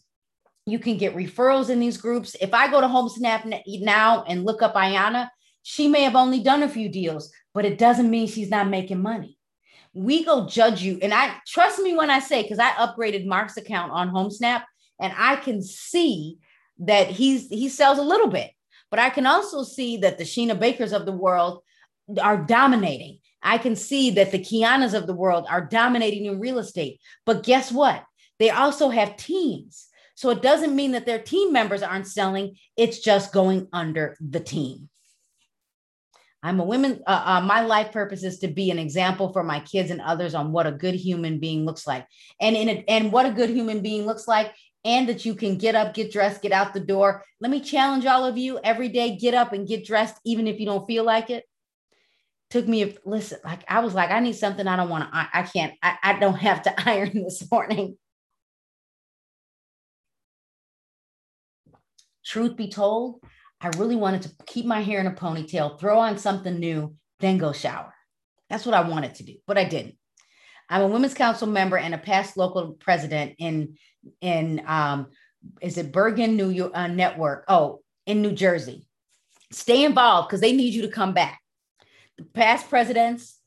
[0.67, 2.35] You can get referrals in these groups.
[2.41, 5.29] If I go to HomeSnap now and look up Ayana,
[5.63, 9.01] she may have only done a few deals, but it doesn't mean she's not making
[9.01, 9.37] money.
[9.93, 10.99] We go judge you.
[11.01, 14.63] And I trust me when I say, because I upgraded Mark's account on HomeSnap
[14.99, 16.37] and I can see
[16.79, 18.51] that he's he sells a little bit,
[18.91, 21.63] but I can also see that the Sheena Bakers of the world
[22.21, 23.19] are dominating.
[23.41, 26.99] I can see that the Kianas of the world are dominating in real estate.
[27.25, 28.03] But guess what?
[28.39, 29.86] They also have teams.
[30.17, 34.39] So it doesn't mean that their team members aren't selling, it's just going under the
[34.39, 34.89] team.
[36.41, 37.03] I'm a woman.
[37.05, 40.33] Uh, uh, my life purpose is to be an example for my kids and others
[40.33, 42.07] on what a good human being looks like,
[42.41, 45.55] and in a, and what a good human being looks like, and that you can
[45.55, 47.23] get up, get dressed, get out the door.
[47.39, 50.59] Let me challenge all of you every day: get up and get dressed, even if
[50.59, 51.43] you don't feel like it.
[52.49, 53.37] Took me a listen.
[53.45, 54.65] Like I was like, I need something.
[54.67, 55.15] I don't want to.
[55.15, 55.75] I, I can't.
[55.83, 57.97] I, I don't have to iron this morning.
[62.27, 63.21] Truth be told,
[63.61, 67.37] I really wanted to keep my hair in a ponytail, throw on something new, then
[67.37, 67.93] go shower.
[68.49, 69.97] That's what I wanted to do, but I didn't.
[70.69, 73.77] I'm a women's council member and a past local president in
[74.19, 75.07] in um,
[75.61, 77.45] is it Bergen New York uh, Network?
[77.47, 78.85] Oh, in New Jersey.
[79.51, 81.39] Stay involved because they need you to come back.
[82.17, 83.39] The past presidents,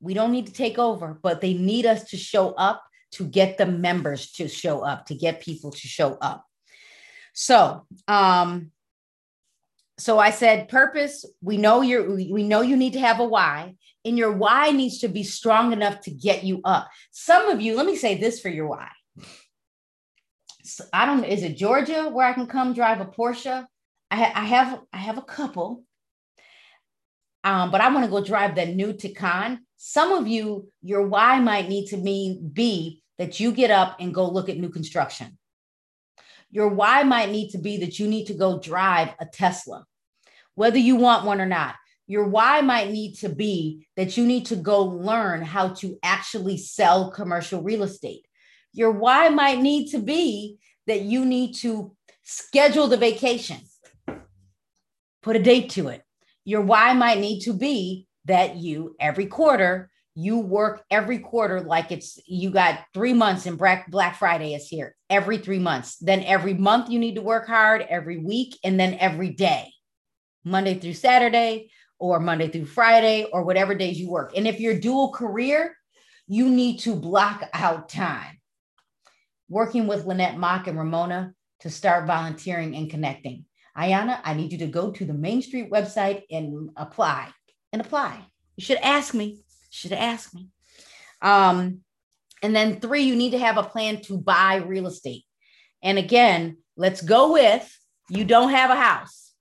[0.00, 3.58] we don't need to take over, but they need us to show up to get
[3.58, 6.44] the members to show up, to get people to show up.
[7.40, 8.72] So, um,
[9.96, 13.76] so I said, purpose, we know you're we know you need to have a why,
[14.04, 16.88] and your why needs to be strong enough to get you up.
[17.12, 18.88] Some of you, let me say this for your why.
[20.92, 23.64] I don't is it Georgia where I can come drive a Porsche?
[24.10, 25.84] I, ha- I have I have a couple.
[27.44, 29.58] Um, but I want to go drive the new Taycan.
[29.76, 34.12] Some of you, your why might need to mean be that you get up and
[34.12, 35.38] go look at new construction.
[36.50, 39.84] Your why might need to be that you need to go drive a Tesla,
[40.54, 41.74] whether you want one or not.
[42.06, 46.56] Your why might need to be that you need to go learn how to actually
[46.56, 48.26] sell commercial real estate.
[48.72, 53.58] Your why might need to be that you need to schedule the vacation,
[55.22, 56.02] put a date to it.
[56.44, 61.92] Your why might need to be that you every quarter you work every quarter like
[61.92, 65.96] it's you got three months and black friday is here every three months.
[65.98, 69.72] Then every month you need to work hard every week and then every day
[70.44, 74.36] monday through saturday or monday through friday or whatever days you work.
[74.36, 75.76] And if you're dual career
[76.26, 78.40] you need to block out time.
[79.48, 83.44] Working with lynette mock and ramona to start volunteering and connecting.
[83.76, 87.28] Ayana i need you to go to the main street website and apply
[87.72, 88.20] and apply.
[88.56, 90.48] You should ask me should have asked me.
[91.22, 91.80] Um,
[92.42, 95.24] and then three, you need to have a plan to buy real estate.
[95.82, 97.74] And again, let's go with
[98.08, 99.32] you don't have a house.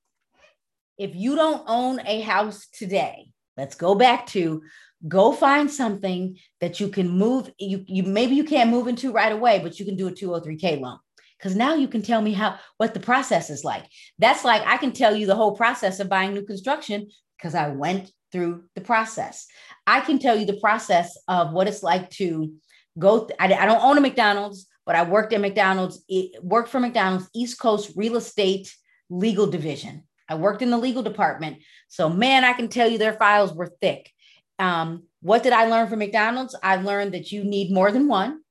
[0.98, 4.63] If you don't own a house today, let's go back to
[5.08, 7.52] go find something that you can move.
[7.60, 10.82] You, you maybe you can't move into right away, but you can do a 203k
[10.82, 10.98] loan.
[11.38, 13.84] Because now you can tell me how what the process is like.
[14.18, 17.70] That's like I can tell you the whole process of buying new construction because I
[17.70, 19.48] went through the process.
[19.86, 22.54] I can tell you the process of what it's like to
[23.00, 23.26] go.
[23.26, 26.80] Th- I, I, don't own a McDonald's, but I worked at McDonald's, it, worked for
[26.80, 28.76] McDonald's East Coast Real Estate
[29.10, 30.04] Legal Division.
[30.30, 31.60] I worked in the legal department.
[31.88, 34.12] So, man, I can tell you their files were thick.
[34.60, 36.56] Um, what did I learn from McDonald's?
[36.62, 38.42] I learned that you need more than one.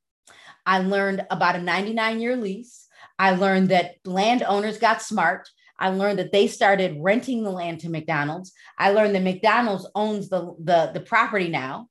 [0.65, 2.87] I learned about a 99 year lease.
[3.19, 5.49] I learned that landowners got smart.
[5.79, 8.53] I learned that they started renting the land to McDonald's.
[8.79, 11.89] I learned that McDonald's owns the, the, the property now,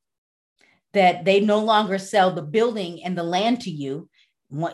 [0.93, 4.10] that they no longer sell the building and the land to you.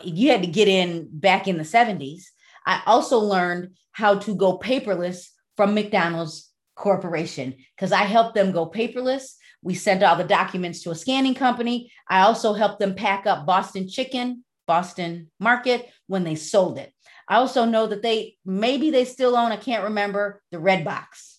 [0.04, 2.22] You had to get in back in the 70s.
[2.64, 8.68] I also learned how to go paperless from McDonald's Corporation because I helped them go
[8.68, 11.92] paperless We sent all the documents to a scanning company.
[12.08, 16.92] I also helped them pack up Boston Chicken, Boston Market when they sold it.
[17.32, 21.38] I also know that they maybe they still own, I can't remember, the Redbox.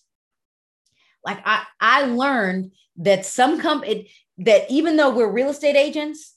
[1.24, 6.34] Like I, I learned that some company that even though we're real estate agents,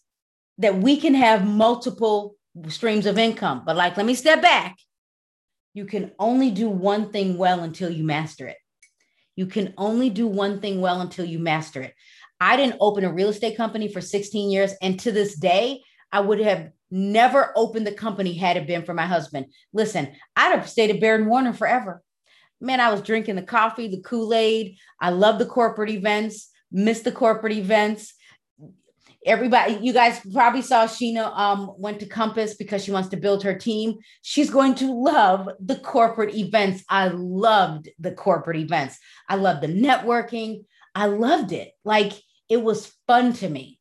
[0.60, 2.36] that we can have multiple
[2.68, 3.64] streams of income.
[3.66, 4.78] But like, let me step back.
[5.74, 8.58] You can only do one thing well until you master it.
[9.36, 11.96] You can only do one thing well until you master it.
[12.40, 14.74] I didn't open a real estate company for 16 years.
[14.84, 18.94] And to this day, I would have never opened the company had it been for
[18.94, 19.48] my husband.
[19.74, 22.02] Listen, I'd have stayed at Baird Warner forever.
[22.60, 24.78] Man, I was drinking the coffee, the Kool Aid.
[25.00, 28.14] I love the corporate events, miss the corporate events.
[29.26, 33.44] Everybody you guys probably saw sheena um, went to compass because she wants to build
[33.44, 33.98] her team.
[34.22, 36.84] She's going to love the corporate events.
[36.90, 38.98] I loved the corporate events.
[39.28, 40.64] I loved the networking.
[40.96, 41.72] I loved it.
[41.84, 42.14] Like
[42.50, 43.80] it was fun to me.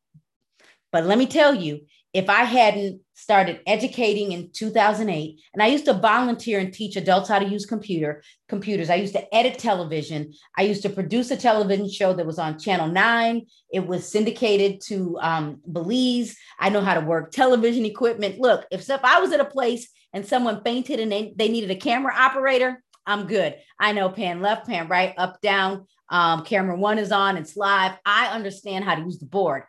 [0.91, 1.81] But let me tell you
[2.13, 7.29] if I hadn't started educating in 2008, and I used to volunteer and teach adults
[7.29, 8.89] how to use computer computers.
[8.89, 10.33] I used to edit television.
[10.57, 13.47] I used to produce a television show that was on Channel Nine.
[13.71, 16.37] It was syndicated to um, Belize.
[16.59, 18.39] I know how to work television equipment.
[18.39, 21.71] Look, if, if I was at a place and someone fainted and they, they needed
[21.71, 23.55] a camera operator, I'm good.
[23.79, 25.87] I know pan left, pan right, up, down.
[26.09, 27.97] Um, camera one is on, it's live.
[28.05, 29.63] I understand how to use the board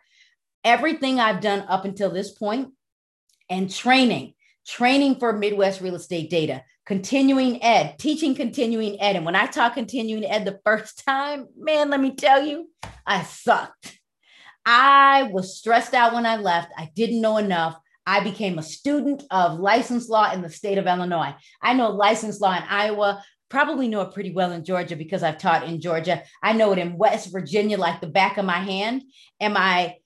[0.63, 2.69] everything I've done up until this point
[3.49, 4.33] and training,
[4.67, 9.15] training for Midwest real estate data, continuing ed, teaching continuing ed.
[9.15, 12.69] And when I taught continuing ed the first time, man, let me tell you,
[13.05, 13.99] I sucked.
[14.65, 16.71] I was stressed out when I left.
[16.77, 17.77] I didn't know enough.
[18.05, 21.35] I became a student of license law in the state of Illinois.
[21.61, 25.37] I know license law in Iowa, probably know it pretty well in Georgia because I've
[25.37, 26.23] taught in Georgia.
[26.41, 29.03] I know it in West Virginia like the back of my hand.
[29.39, 29.97] Am I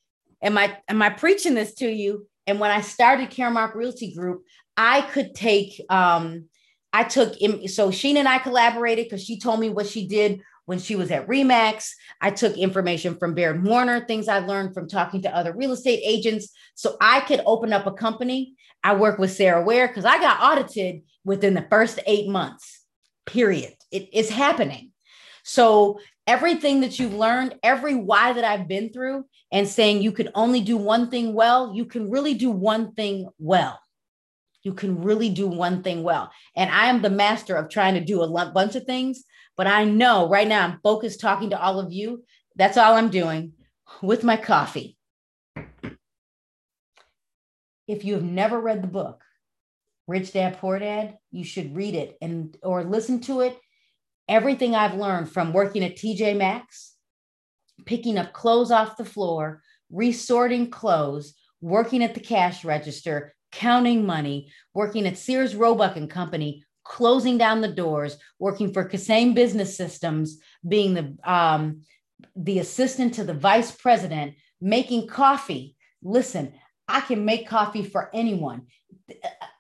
[0.44, 2.28] am I am I preaching this to you?
[2.46, 4.44] And when I started Caremark Realty Group,
[4.78, 6.46] I could take um,
[6.92, 10.80] I took so Sheena and I collaborated because she told me what she did when
[10.80, 11.92] she was at Remax.
[12.22, 16.02] I took information from Baird Warner, things I learned from talking to other real estate
[16.06, 16.50] agents.
[16.76, 18.54] So I could open up a company.
[18.84, 22.84] I work with Sarah Ware because I got audited within the first eight months,
[23.26, 23.74] period.
[23.92, 24.92] It is happening.
[25.44, 30.30] So everything that you've learned, every why that I've been through, and saying you can
[30.36, 33.80] only do one thing well, you can really do one thing well.
[34.64, 36.32] You can really do one thing well.
[36.56, 39.24] And I am the master of trying to do a bunch of things,
[39.58, 42.24] but I know right now I'm focused talking to all of you.
[42.56, 43.54] That's all I'm doing
[44.02, 44.98] with my coffee.
[47.88, 49.22] If you have never read the book,
[50.08, 53.58] Rich Dad Poor Dad, you should read it and or listen to it
[54.28, 56.94] everything I've learned from working at TJ Maxx,
[57.86, 64.52] picking up clothes off the floor, resorting clothes, working at the cash register, counting money,
[64.74, 70.40] working at Sears Roebuck and Company, closing down the doors, working for Kassam Business Systems,
[70.68, 71.82] being the um,
[72.36, 75.76] the assistant to the vice president, making coffee.
[76.02, 76.54] Listen,
[76.88, 78.68] I can make coffee for anyone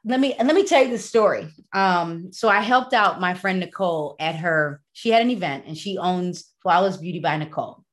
[0.05, 1.47] let me let me tell you the story.
[1.73, 4.81] Um, so I helped out my friend Nicole at her.
[4.93, 7.83] She had an event, and she owns Flawless Beauty by Nicole.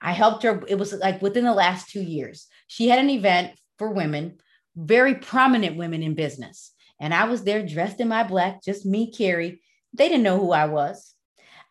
[0.00, 0.62] I helped her.
[0.68, 2.46] It was like within the last two years.
[2.66, 4.38] She had an event for women,
[4.76, 9.12] very prominent women in business, and I was there dressed in my black, just me,
[9.12, 9.60] Carrie.
[9.94, 11.14] They didn't know who I was.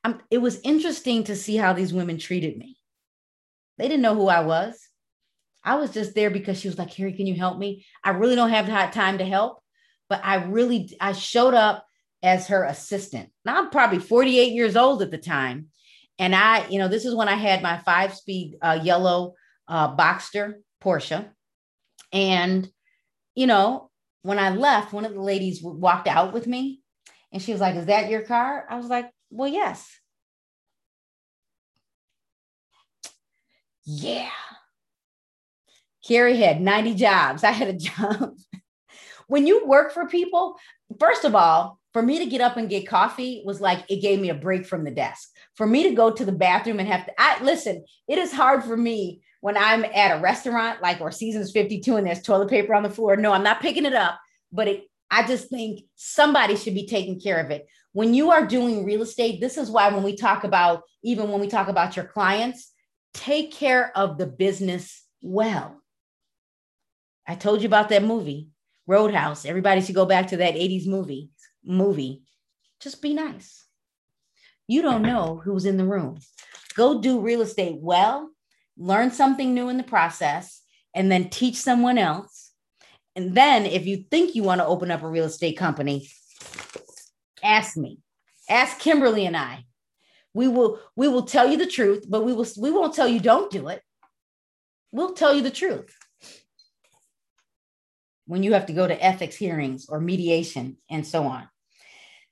[0.04, 2.78] Um, it was interesting to see how these women treated me.
[3.78, 4.87] They didn't know who I was.
[5.64, 7.86] I was just there because she was like, Carrie, can you help me?
[8.04, 9.62] I really don't have time to help
[10.10, 11.86] but I really I showed up
[12.24, 13.30] as her assistant.
[13.46, 15.68] Now I'm probably 48 years old at the time.
[16.20, 19.36] And I, you know, this is when I had my five speed uh, yellow
[19.68, 21.28] uh, Boxster Porsche.
[22.12, 22.68] And,
[23.36, 23.92] you know,
[24.24, 26.82] when I left, one of the ladies walked out with me
[27.32, 28.66] and she was like, Is that your car?
[28.70, 29.88] I was like, Well, yes.
[33.86, 34.30] Yeah.
[36.08, 37.44] Carrie had 90 jobs.
[37.44, 38.34] I had a job
[39.28, 40.58] when you work for people,
[41.00, 44.20] first of all, for me to get up and get coffee was like it gave
[44.20, 45.30] me a break from the desk.
[45.56, 48.64] For me to go to the bathroom and have to, I listen, it is hard
[48.64, 52.74] for me when I'm at a restaurant like or Seasons 52 and there's toilet paper
[52.74, 53.16] on the floor.
[53.16, 54.20] No, I'm not picking it up,
[54.52, 57.68] but it, I just think somebody should be taking care of it.
[57.94, 61.40] When you are doing real estate, this is why when we talk about, even when
[61.40, 62.72] we talk about your clients,
[63.14, 65.82] take care of the business well.
[67.28, 68.50] I told you about that movie.
[68.88, 69.46] Roadhouse.
[69.46, 71.30] Everybody should go back to that 80s movie.
[71.64, 72.24] Movie.
[72.80, 73.66] Just be nice.
[74.68, 76.20] You don't know who's in the room.
[76.76, 78.30] Go do real estate well
[78.78, 80.62] learn something new in the process,
[80.94, 82.52] and then teach someone else.
[83.16, 86.10] And then if you think you want to open up a real estate company,
[87.44, 88.00] ask me.
[88.50, 89.66] Ask Kimberly and I.
[90.34, 93.20] We will we will tell you the truth, but we will we won't tell you
[93.20, 93.82] don't do it.
[94.92, 95.97] We'll tell you the truth.
[98.28, 101.50] When you have to go to ethics hearings or mediation and so on.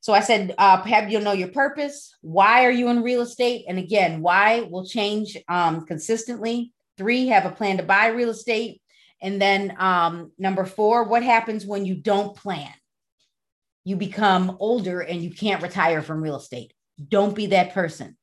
[0.02, 2.14] So I said, uh, have you know your purpose?
[2.22, 3.66] Why are you in real estate?
[3.68, 6.74] And again, why will change um, consistently.
[6.96, 8.84] Three, have a plan to buy real estate.
[9.20, 12.72] And then um, number four, what happens when you don't plan?
[13.84, 16.74] You become older and you can't retire from real estate.
[17.10, 18.16] Don't be that person.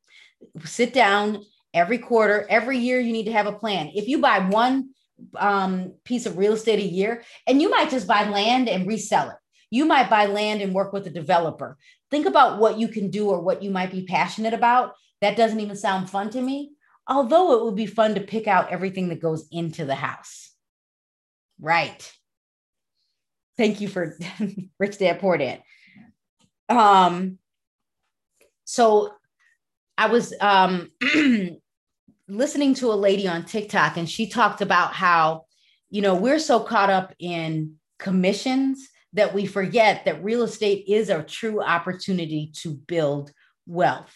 [0.64, 1.42] Sit down
[1.74, 3.90] every quarter, every year, you need to have a plan.
[3.94, 4.90] If you buy one
[5.36, 9.30] um, piece of real estate a year, and you might just buy land and resell
[9.30, 9.36] it
[9.72, 11.78] you might buy land and work with a developer.
[12.10, 14.92] Think about what you can do or what you might be passionate about.
[15.22, 16.72] That doesn't even sound fun to me,
[17.08, 20.50] although it would be fun to pick out everything that goes into the house.
[21.58, 22.12] Right.
[23.56, 24.14] Thank you for
[24.78, 25.62] Rich Dad Poor Dad.
[26.68, 27.38] Um,
[28.64, 29.14] so
[29.96, 30.90] I was um,
[32.28, 35.46] listening to a lady on TikTok, and she talked about how,
[35.90, 41.10] you know, we're so caught up in commissions that we forget that real estate is
[41.10, 43.30] a true opportunity to build
[43.66, 44.12] wealth.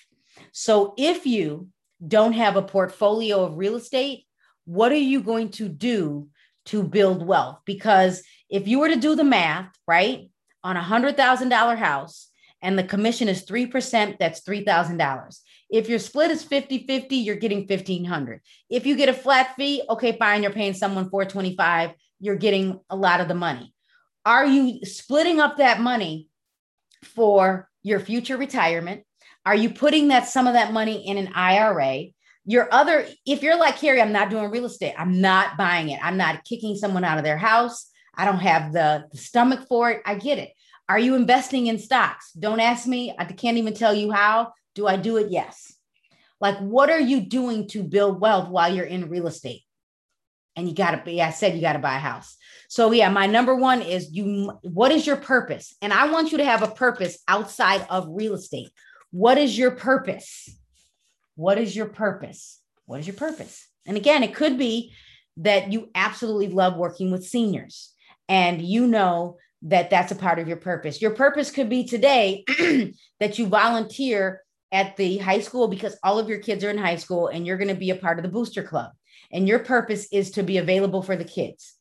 [0.53, 1.69] So if you
[2.07, 4.27] don't have a portfolio of real estate,
[4.65, 6.29] what are you going to do
[6.67, 7.61] to build wealth?
[7.65, 10.31] Because if you were to do the math, right,
[10.65, 12.29] on a $100,000 house
[12.63, 15.41] and the commission is 3%, that's $3,000.
[15.69, 18.41] If your split is 50 50, you're getting 1500
[18.71, 22.97] If you get a flat fee, okay, fine, you're paying someone 425 you're getting a
[22.97, 23.75] lot of the money.
[24.25, 26.29] Are you splitting up that money
[27.05, 29.05] for your future retirement?
[29.45, 32.07] Are you putting that some of that money in an IRA?
[32.45, 34.95] Your other, if you're like Carrie, I'm not doing real estate.
[34.99, 36.01] I'm not buying it.
[36.03, 37.89] I'm not kicking someone out of their house.
[38.17, 40.03] I don't have the, the stomach for it.
[40.07, 40.51] I get it.
[40.89, 42.33] Are you investing in stocks?
[42.33, 43.15] Don't ask me.
[43.19, 44.53] I can't even tell you how.
[44.77, 45.31] Do I do it?
[45.31, 45.75] Yes.
[46.41, 49.63] Like, what are you doing to build wealth while you're in real estate?
[50.55, 52.37] And you got to be, I said, you got to buy a house.
[52.69, 55.75] So yeah, my number one is you what is your purpose?
[55.83, 58.71] And I want you to have a purpose outside of real estate.
[59.11, 60.49] What is your purpose?
[61.35, 62.61] What is your purpose?
[62.87, 63.67] What is your purpose?
[63.87, 64.93] And again, it could be
[65.39, 67.93] that you absolutely love working with seniors
[68.29, 71.03] and you know that that's a part of your purpose.
[71.03, 72.45] Your purpose could be today
[73.21, 74.43] that you volunteer
[74.73, 77.57] at the high school because all of your kids are in high school and you're
[77.57, 78.91] going to be a part of the booster club.
[79.33, 81.75] And your purpose is to be available for the kids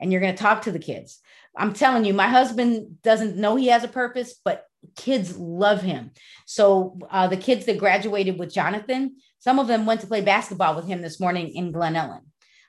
[0.00, 1.20] and you're going to talk to the kids.
[1.56, 4.64] I'm telling you, my husband doesn't know he has a purpose, but
[4.96, 6.12] kids love him.
[6.46, 10.76] So uh, the kids that graduated with Jonathan, some of them went to play basketball
[10.76, 12.22] with him this morning in Glen Ellyn.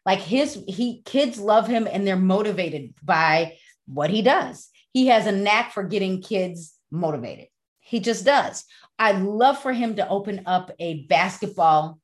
[0.06, 4.70] Like his, he kids love him and they're motivated by what he does.
[4.92, 7.48] He has a knack for getting kids motivated.
[7.90, 8.66] He just does.
[8.98, 12.00] I'd love for him to open up a basketball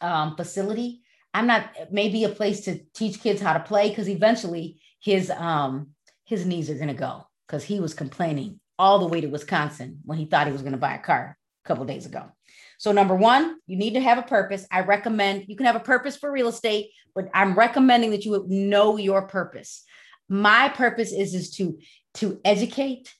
[0.00, 1.02] um, facility
[1.34, 5.88] I'm not maybe a place to teach kids how to play because eventually his um
[6.24, 10.16] his knees are gonna go because he was complaining all the way to Wisconsin when
[10.16, 12.30] he thought he was gonna buy a car a couple days ago.
[12.78, 14.66] So number one, you need to have a purpose.
[14.70, 18.44] I recommend you can have a purpose for real estate, but I'm recommending that you
[18.48, 19.82] know your purpose.
[20.28, 21.78] My purpose is is to
[22.14, 23.12] to educate.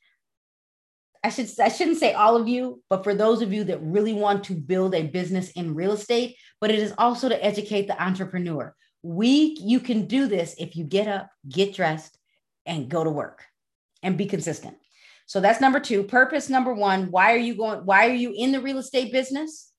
[1.24, 4.12] I should I shouldn't say all of you, but for those of you that really
[4.12, 8.00] want to build a business in real estate, but it is also to educate the
[8.00, 8.74] entrepreneur.
[9.02, 12.18] We, you can do this if you get up, get dressed,
[12.66, 13.42] and go to work
[14.02, 14.76] and be consistent.
[15.26, 16.02] So that's number two.
[16.02, 17.10] Purpose number one.
[17.10, 17.80] Why are you going?
[17.86, 19.72] Why are you in the real estate business?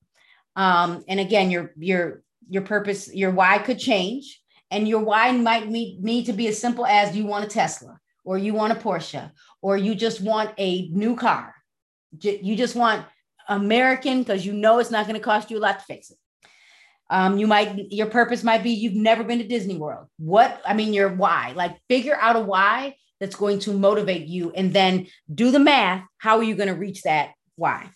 [0.55, 4.41] Um, and again, your your your purpose, your why could change,
[4.71, 7.99] and your why might need, need to be as simple as you want a Tesla,
[8.23, 9.31] or you want a Porsche,
[9.65, 11.51] or you just want a new car.
[12.21, 13.03] You just want
[13.49, 16.17] American because you know it's not going to cost you a lot to fix it.
[17.09, 20.05] Um, you might your purpose might be you've never been to Disney World.
[20.19, 21.53] What I mean, your why.
[21.55, 26.03] Like figure out a why that's going to motivate you, and then do the math.
[26.19, 27.89] How are you going to reach that why?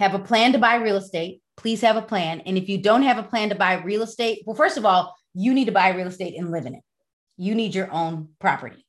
[0.00, 1.42] Have a plan to buy real estate.
[1.58, 2.40] Please have a plan.
[2.40, 5.14] And if you don't have a plan to buy real estate, well, first of all,
[5.32, 6.82] you need to buy real estate and live in it.
[7.36, 8.84] You need your own property.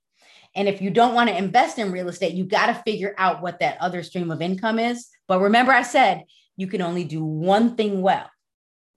[0.55, 3.41] And if you don't want to invest in real estate, you got to figure out
[3.41, 5.07] what that other stream of income is.
[5.27, 6.23] But remember, I said
[6.57, 8.29] you can only do one thing well.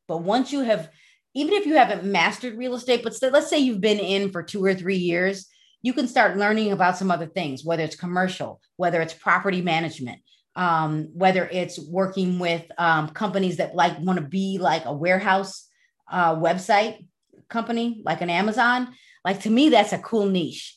[0.09, 0.91] But once you have,
[1.35, 4.65] even if you haven't mastered real estate, but let's say you've been in for two
[4.65, 5.47] or three years,
[5.83, 10.21] you can start learning about some other things, whether it's commercial, whether it's property management,
[10.57, 15.69] um, whether it's working with um, companies that like want to be like a warehouse
[16.11, 17.07] uh, website
[17.49, 18.95] company like an Amazon,
[19.25, 20.77] like to me, that's a cool niche.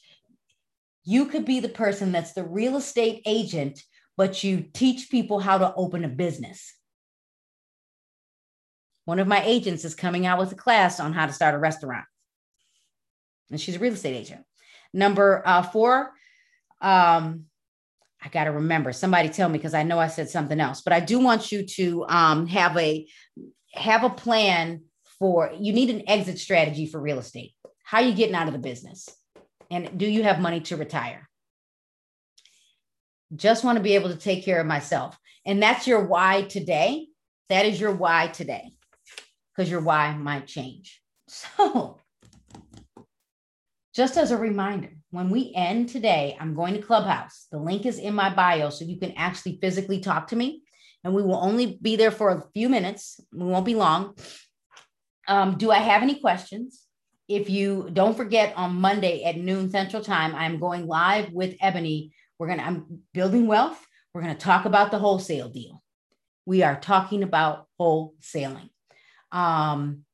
[1.09, 3.81] You could be the person that's the real estate agent,
[4.17, 6.75] but you teach people how to open a business.
[9.05, 11.59] One of my agents is coming out with a class on how to start a
[11.59, 12.03] restaurant.
[13.49, 14.41] And she's a real estate agent.
[14.93, 16.11] Number uh, four,
[16.81, 17.45] um,
[18.21, 18.91] I got to remember.
[18.91, 21.65] Somebody tell me because I know I said something else, but I do want you
[21.65, 23.07] to um, have a
[23.73, 24.81] have a plan
[25.19, 25.53] for.
[25.57, 27.53] You need an exit strategy for real estate.
[27.85, 29.07] How are you getting out of the business,
[29.71, 31.29] and do you have money to retire?
[33.35, 37.07] Just want to be able to take care of myself, and that's your why today.
[37.49, 38.71] That is your why today,
[39.55, 41.01] because your why might change.
[41.29, 41.99] So,
[43.93, 47.47] just as a reminder, when we end today, I'm going to Clubhouse.
[47.51, 50.61] The link is in my bio so you can actually physically talk to me.
[51.03, 53.19] And we will only be there for a few minutes.
[53.33, 54.15] We won't be long.
[55.27, 56.86] Um, do I have any questions?
[57.27, 62.13] If you don't forget on Monday at noon Central Time, I'm going live with Ebony.
[62.39, 63.85] We're going to, I'm building wealth.
[64.13, 65.83] We're going to talk about the wholesale deal.
[66.45, 68.69] We are talking about wholesaling.
[69.31, 70.05] Um,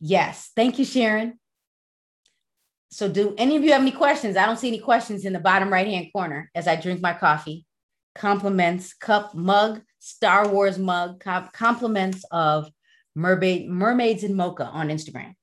[0.00, 0.50] yes.
[0.54, 1.38] Thank you, Sharon.
[2.90, 4.36] So, do any of you have any questions?
[4.36, 7.12] I don't see any questions in the bottom right hand corner as I drink my
[7.12, 7.66] coffee.
[8.14, 12.70] Compliments, cup, mug, Star Wars mug, compliments of
[13.16, 15.34] mermaid, mermaids in mocha on Instagram.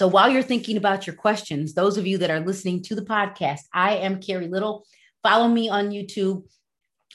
[0.00, 3.02] So while you're thinking about your questions, those of you that are listening to the
[3.02, 4.86] podcast, I am Carrie Little.
[5.22, 6.44] Follow me on YouTube.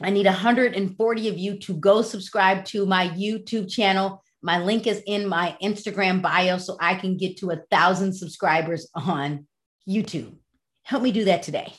[0.03, 4.23] I need 140 of you to go subscribe to my YouTube channel.
[4.43, 8.87] My link is in my Instagram bio so I can get to a thousand subscribers
[8.93, 9.47] on
[9.89, 10.35] YouTube.
[10.83, 11.73] Help me do that today.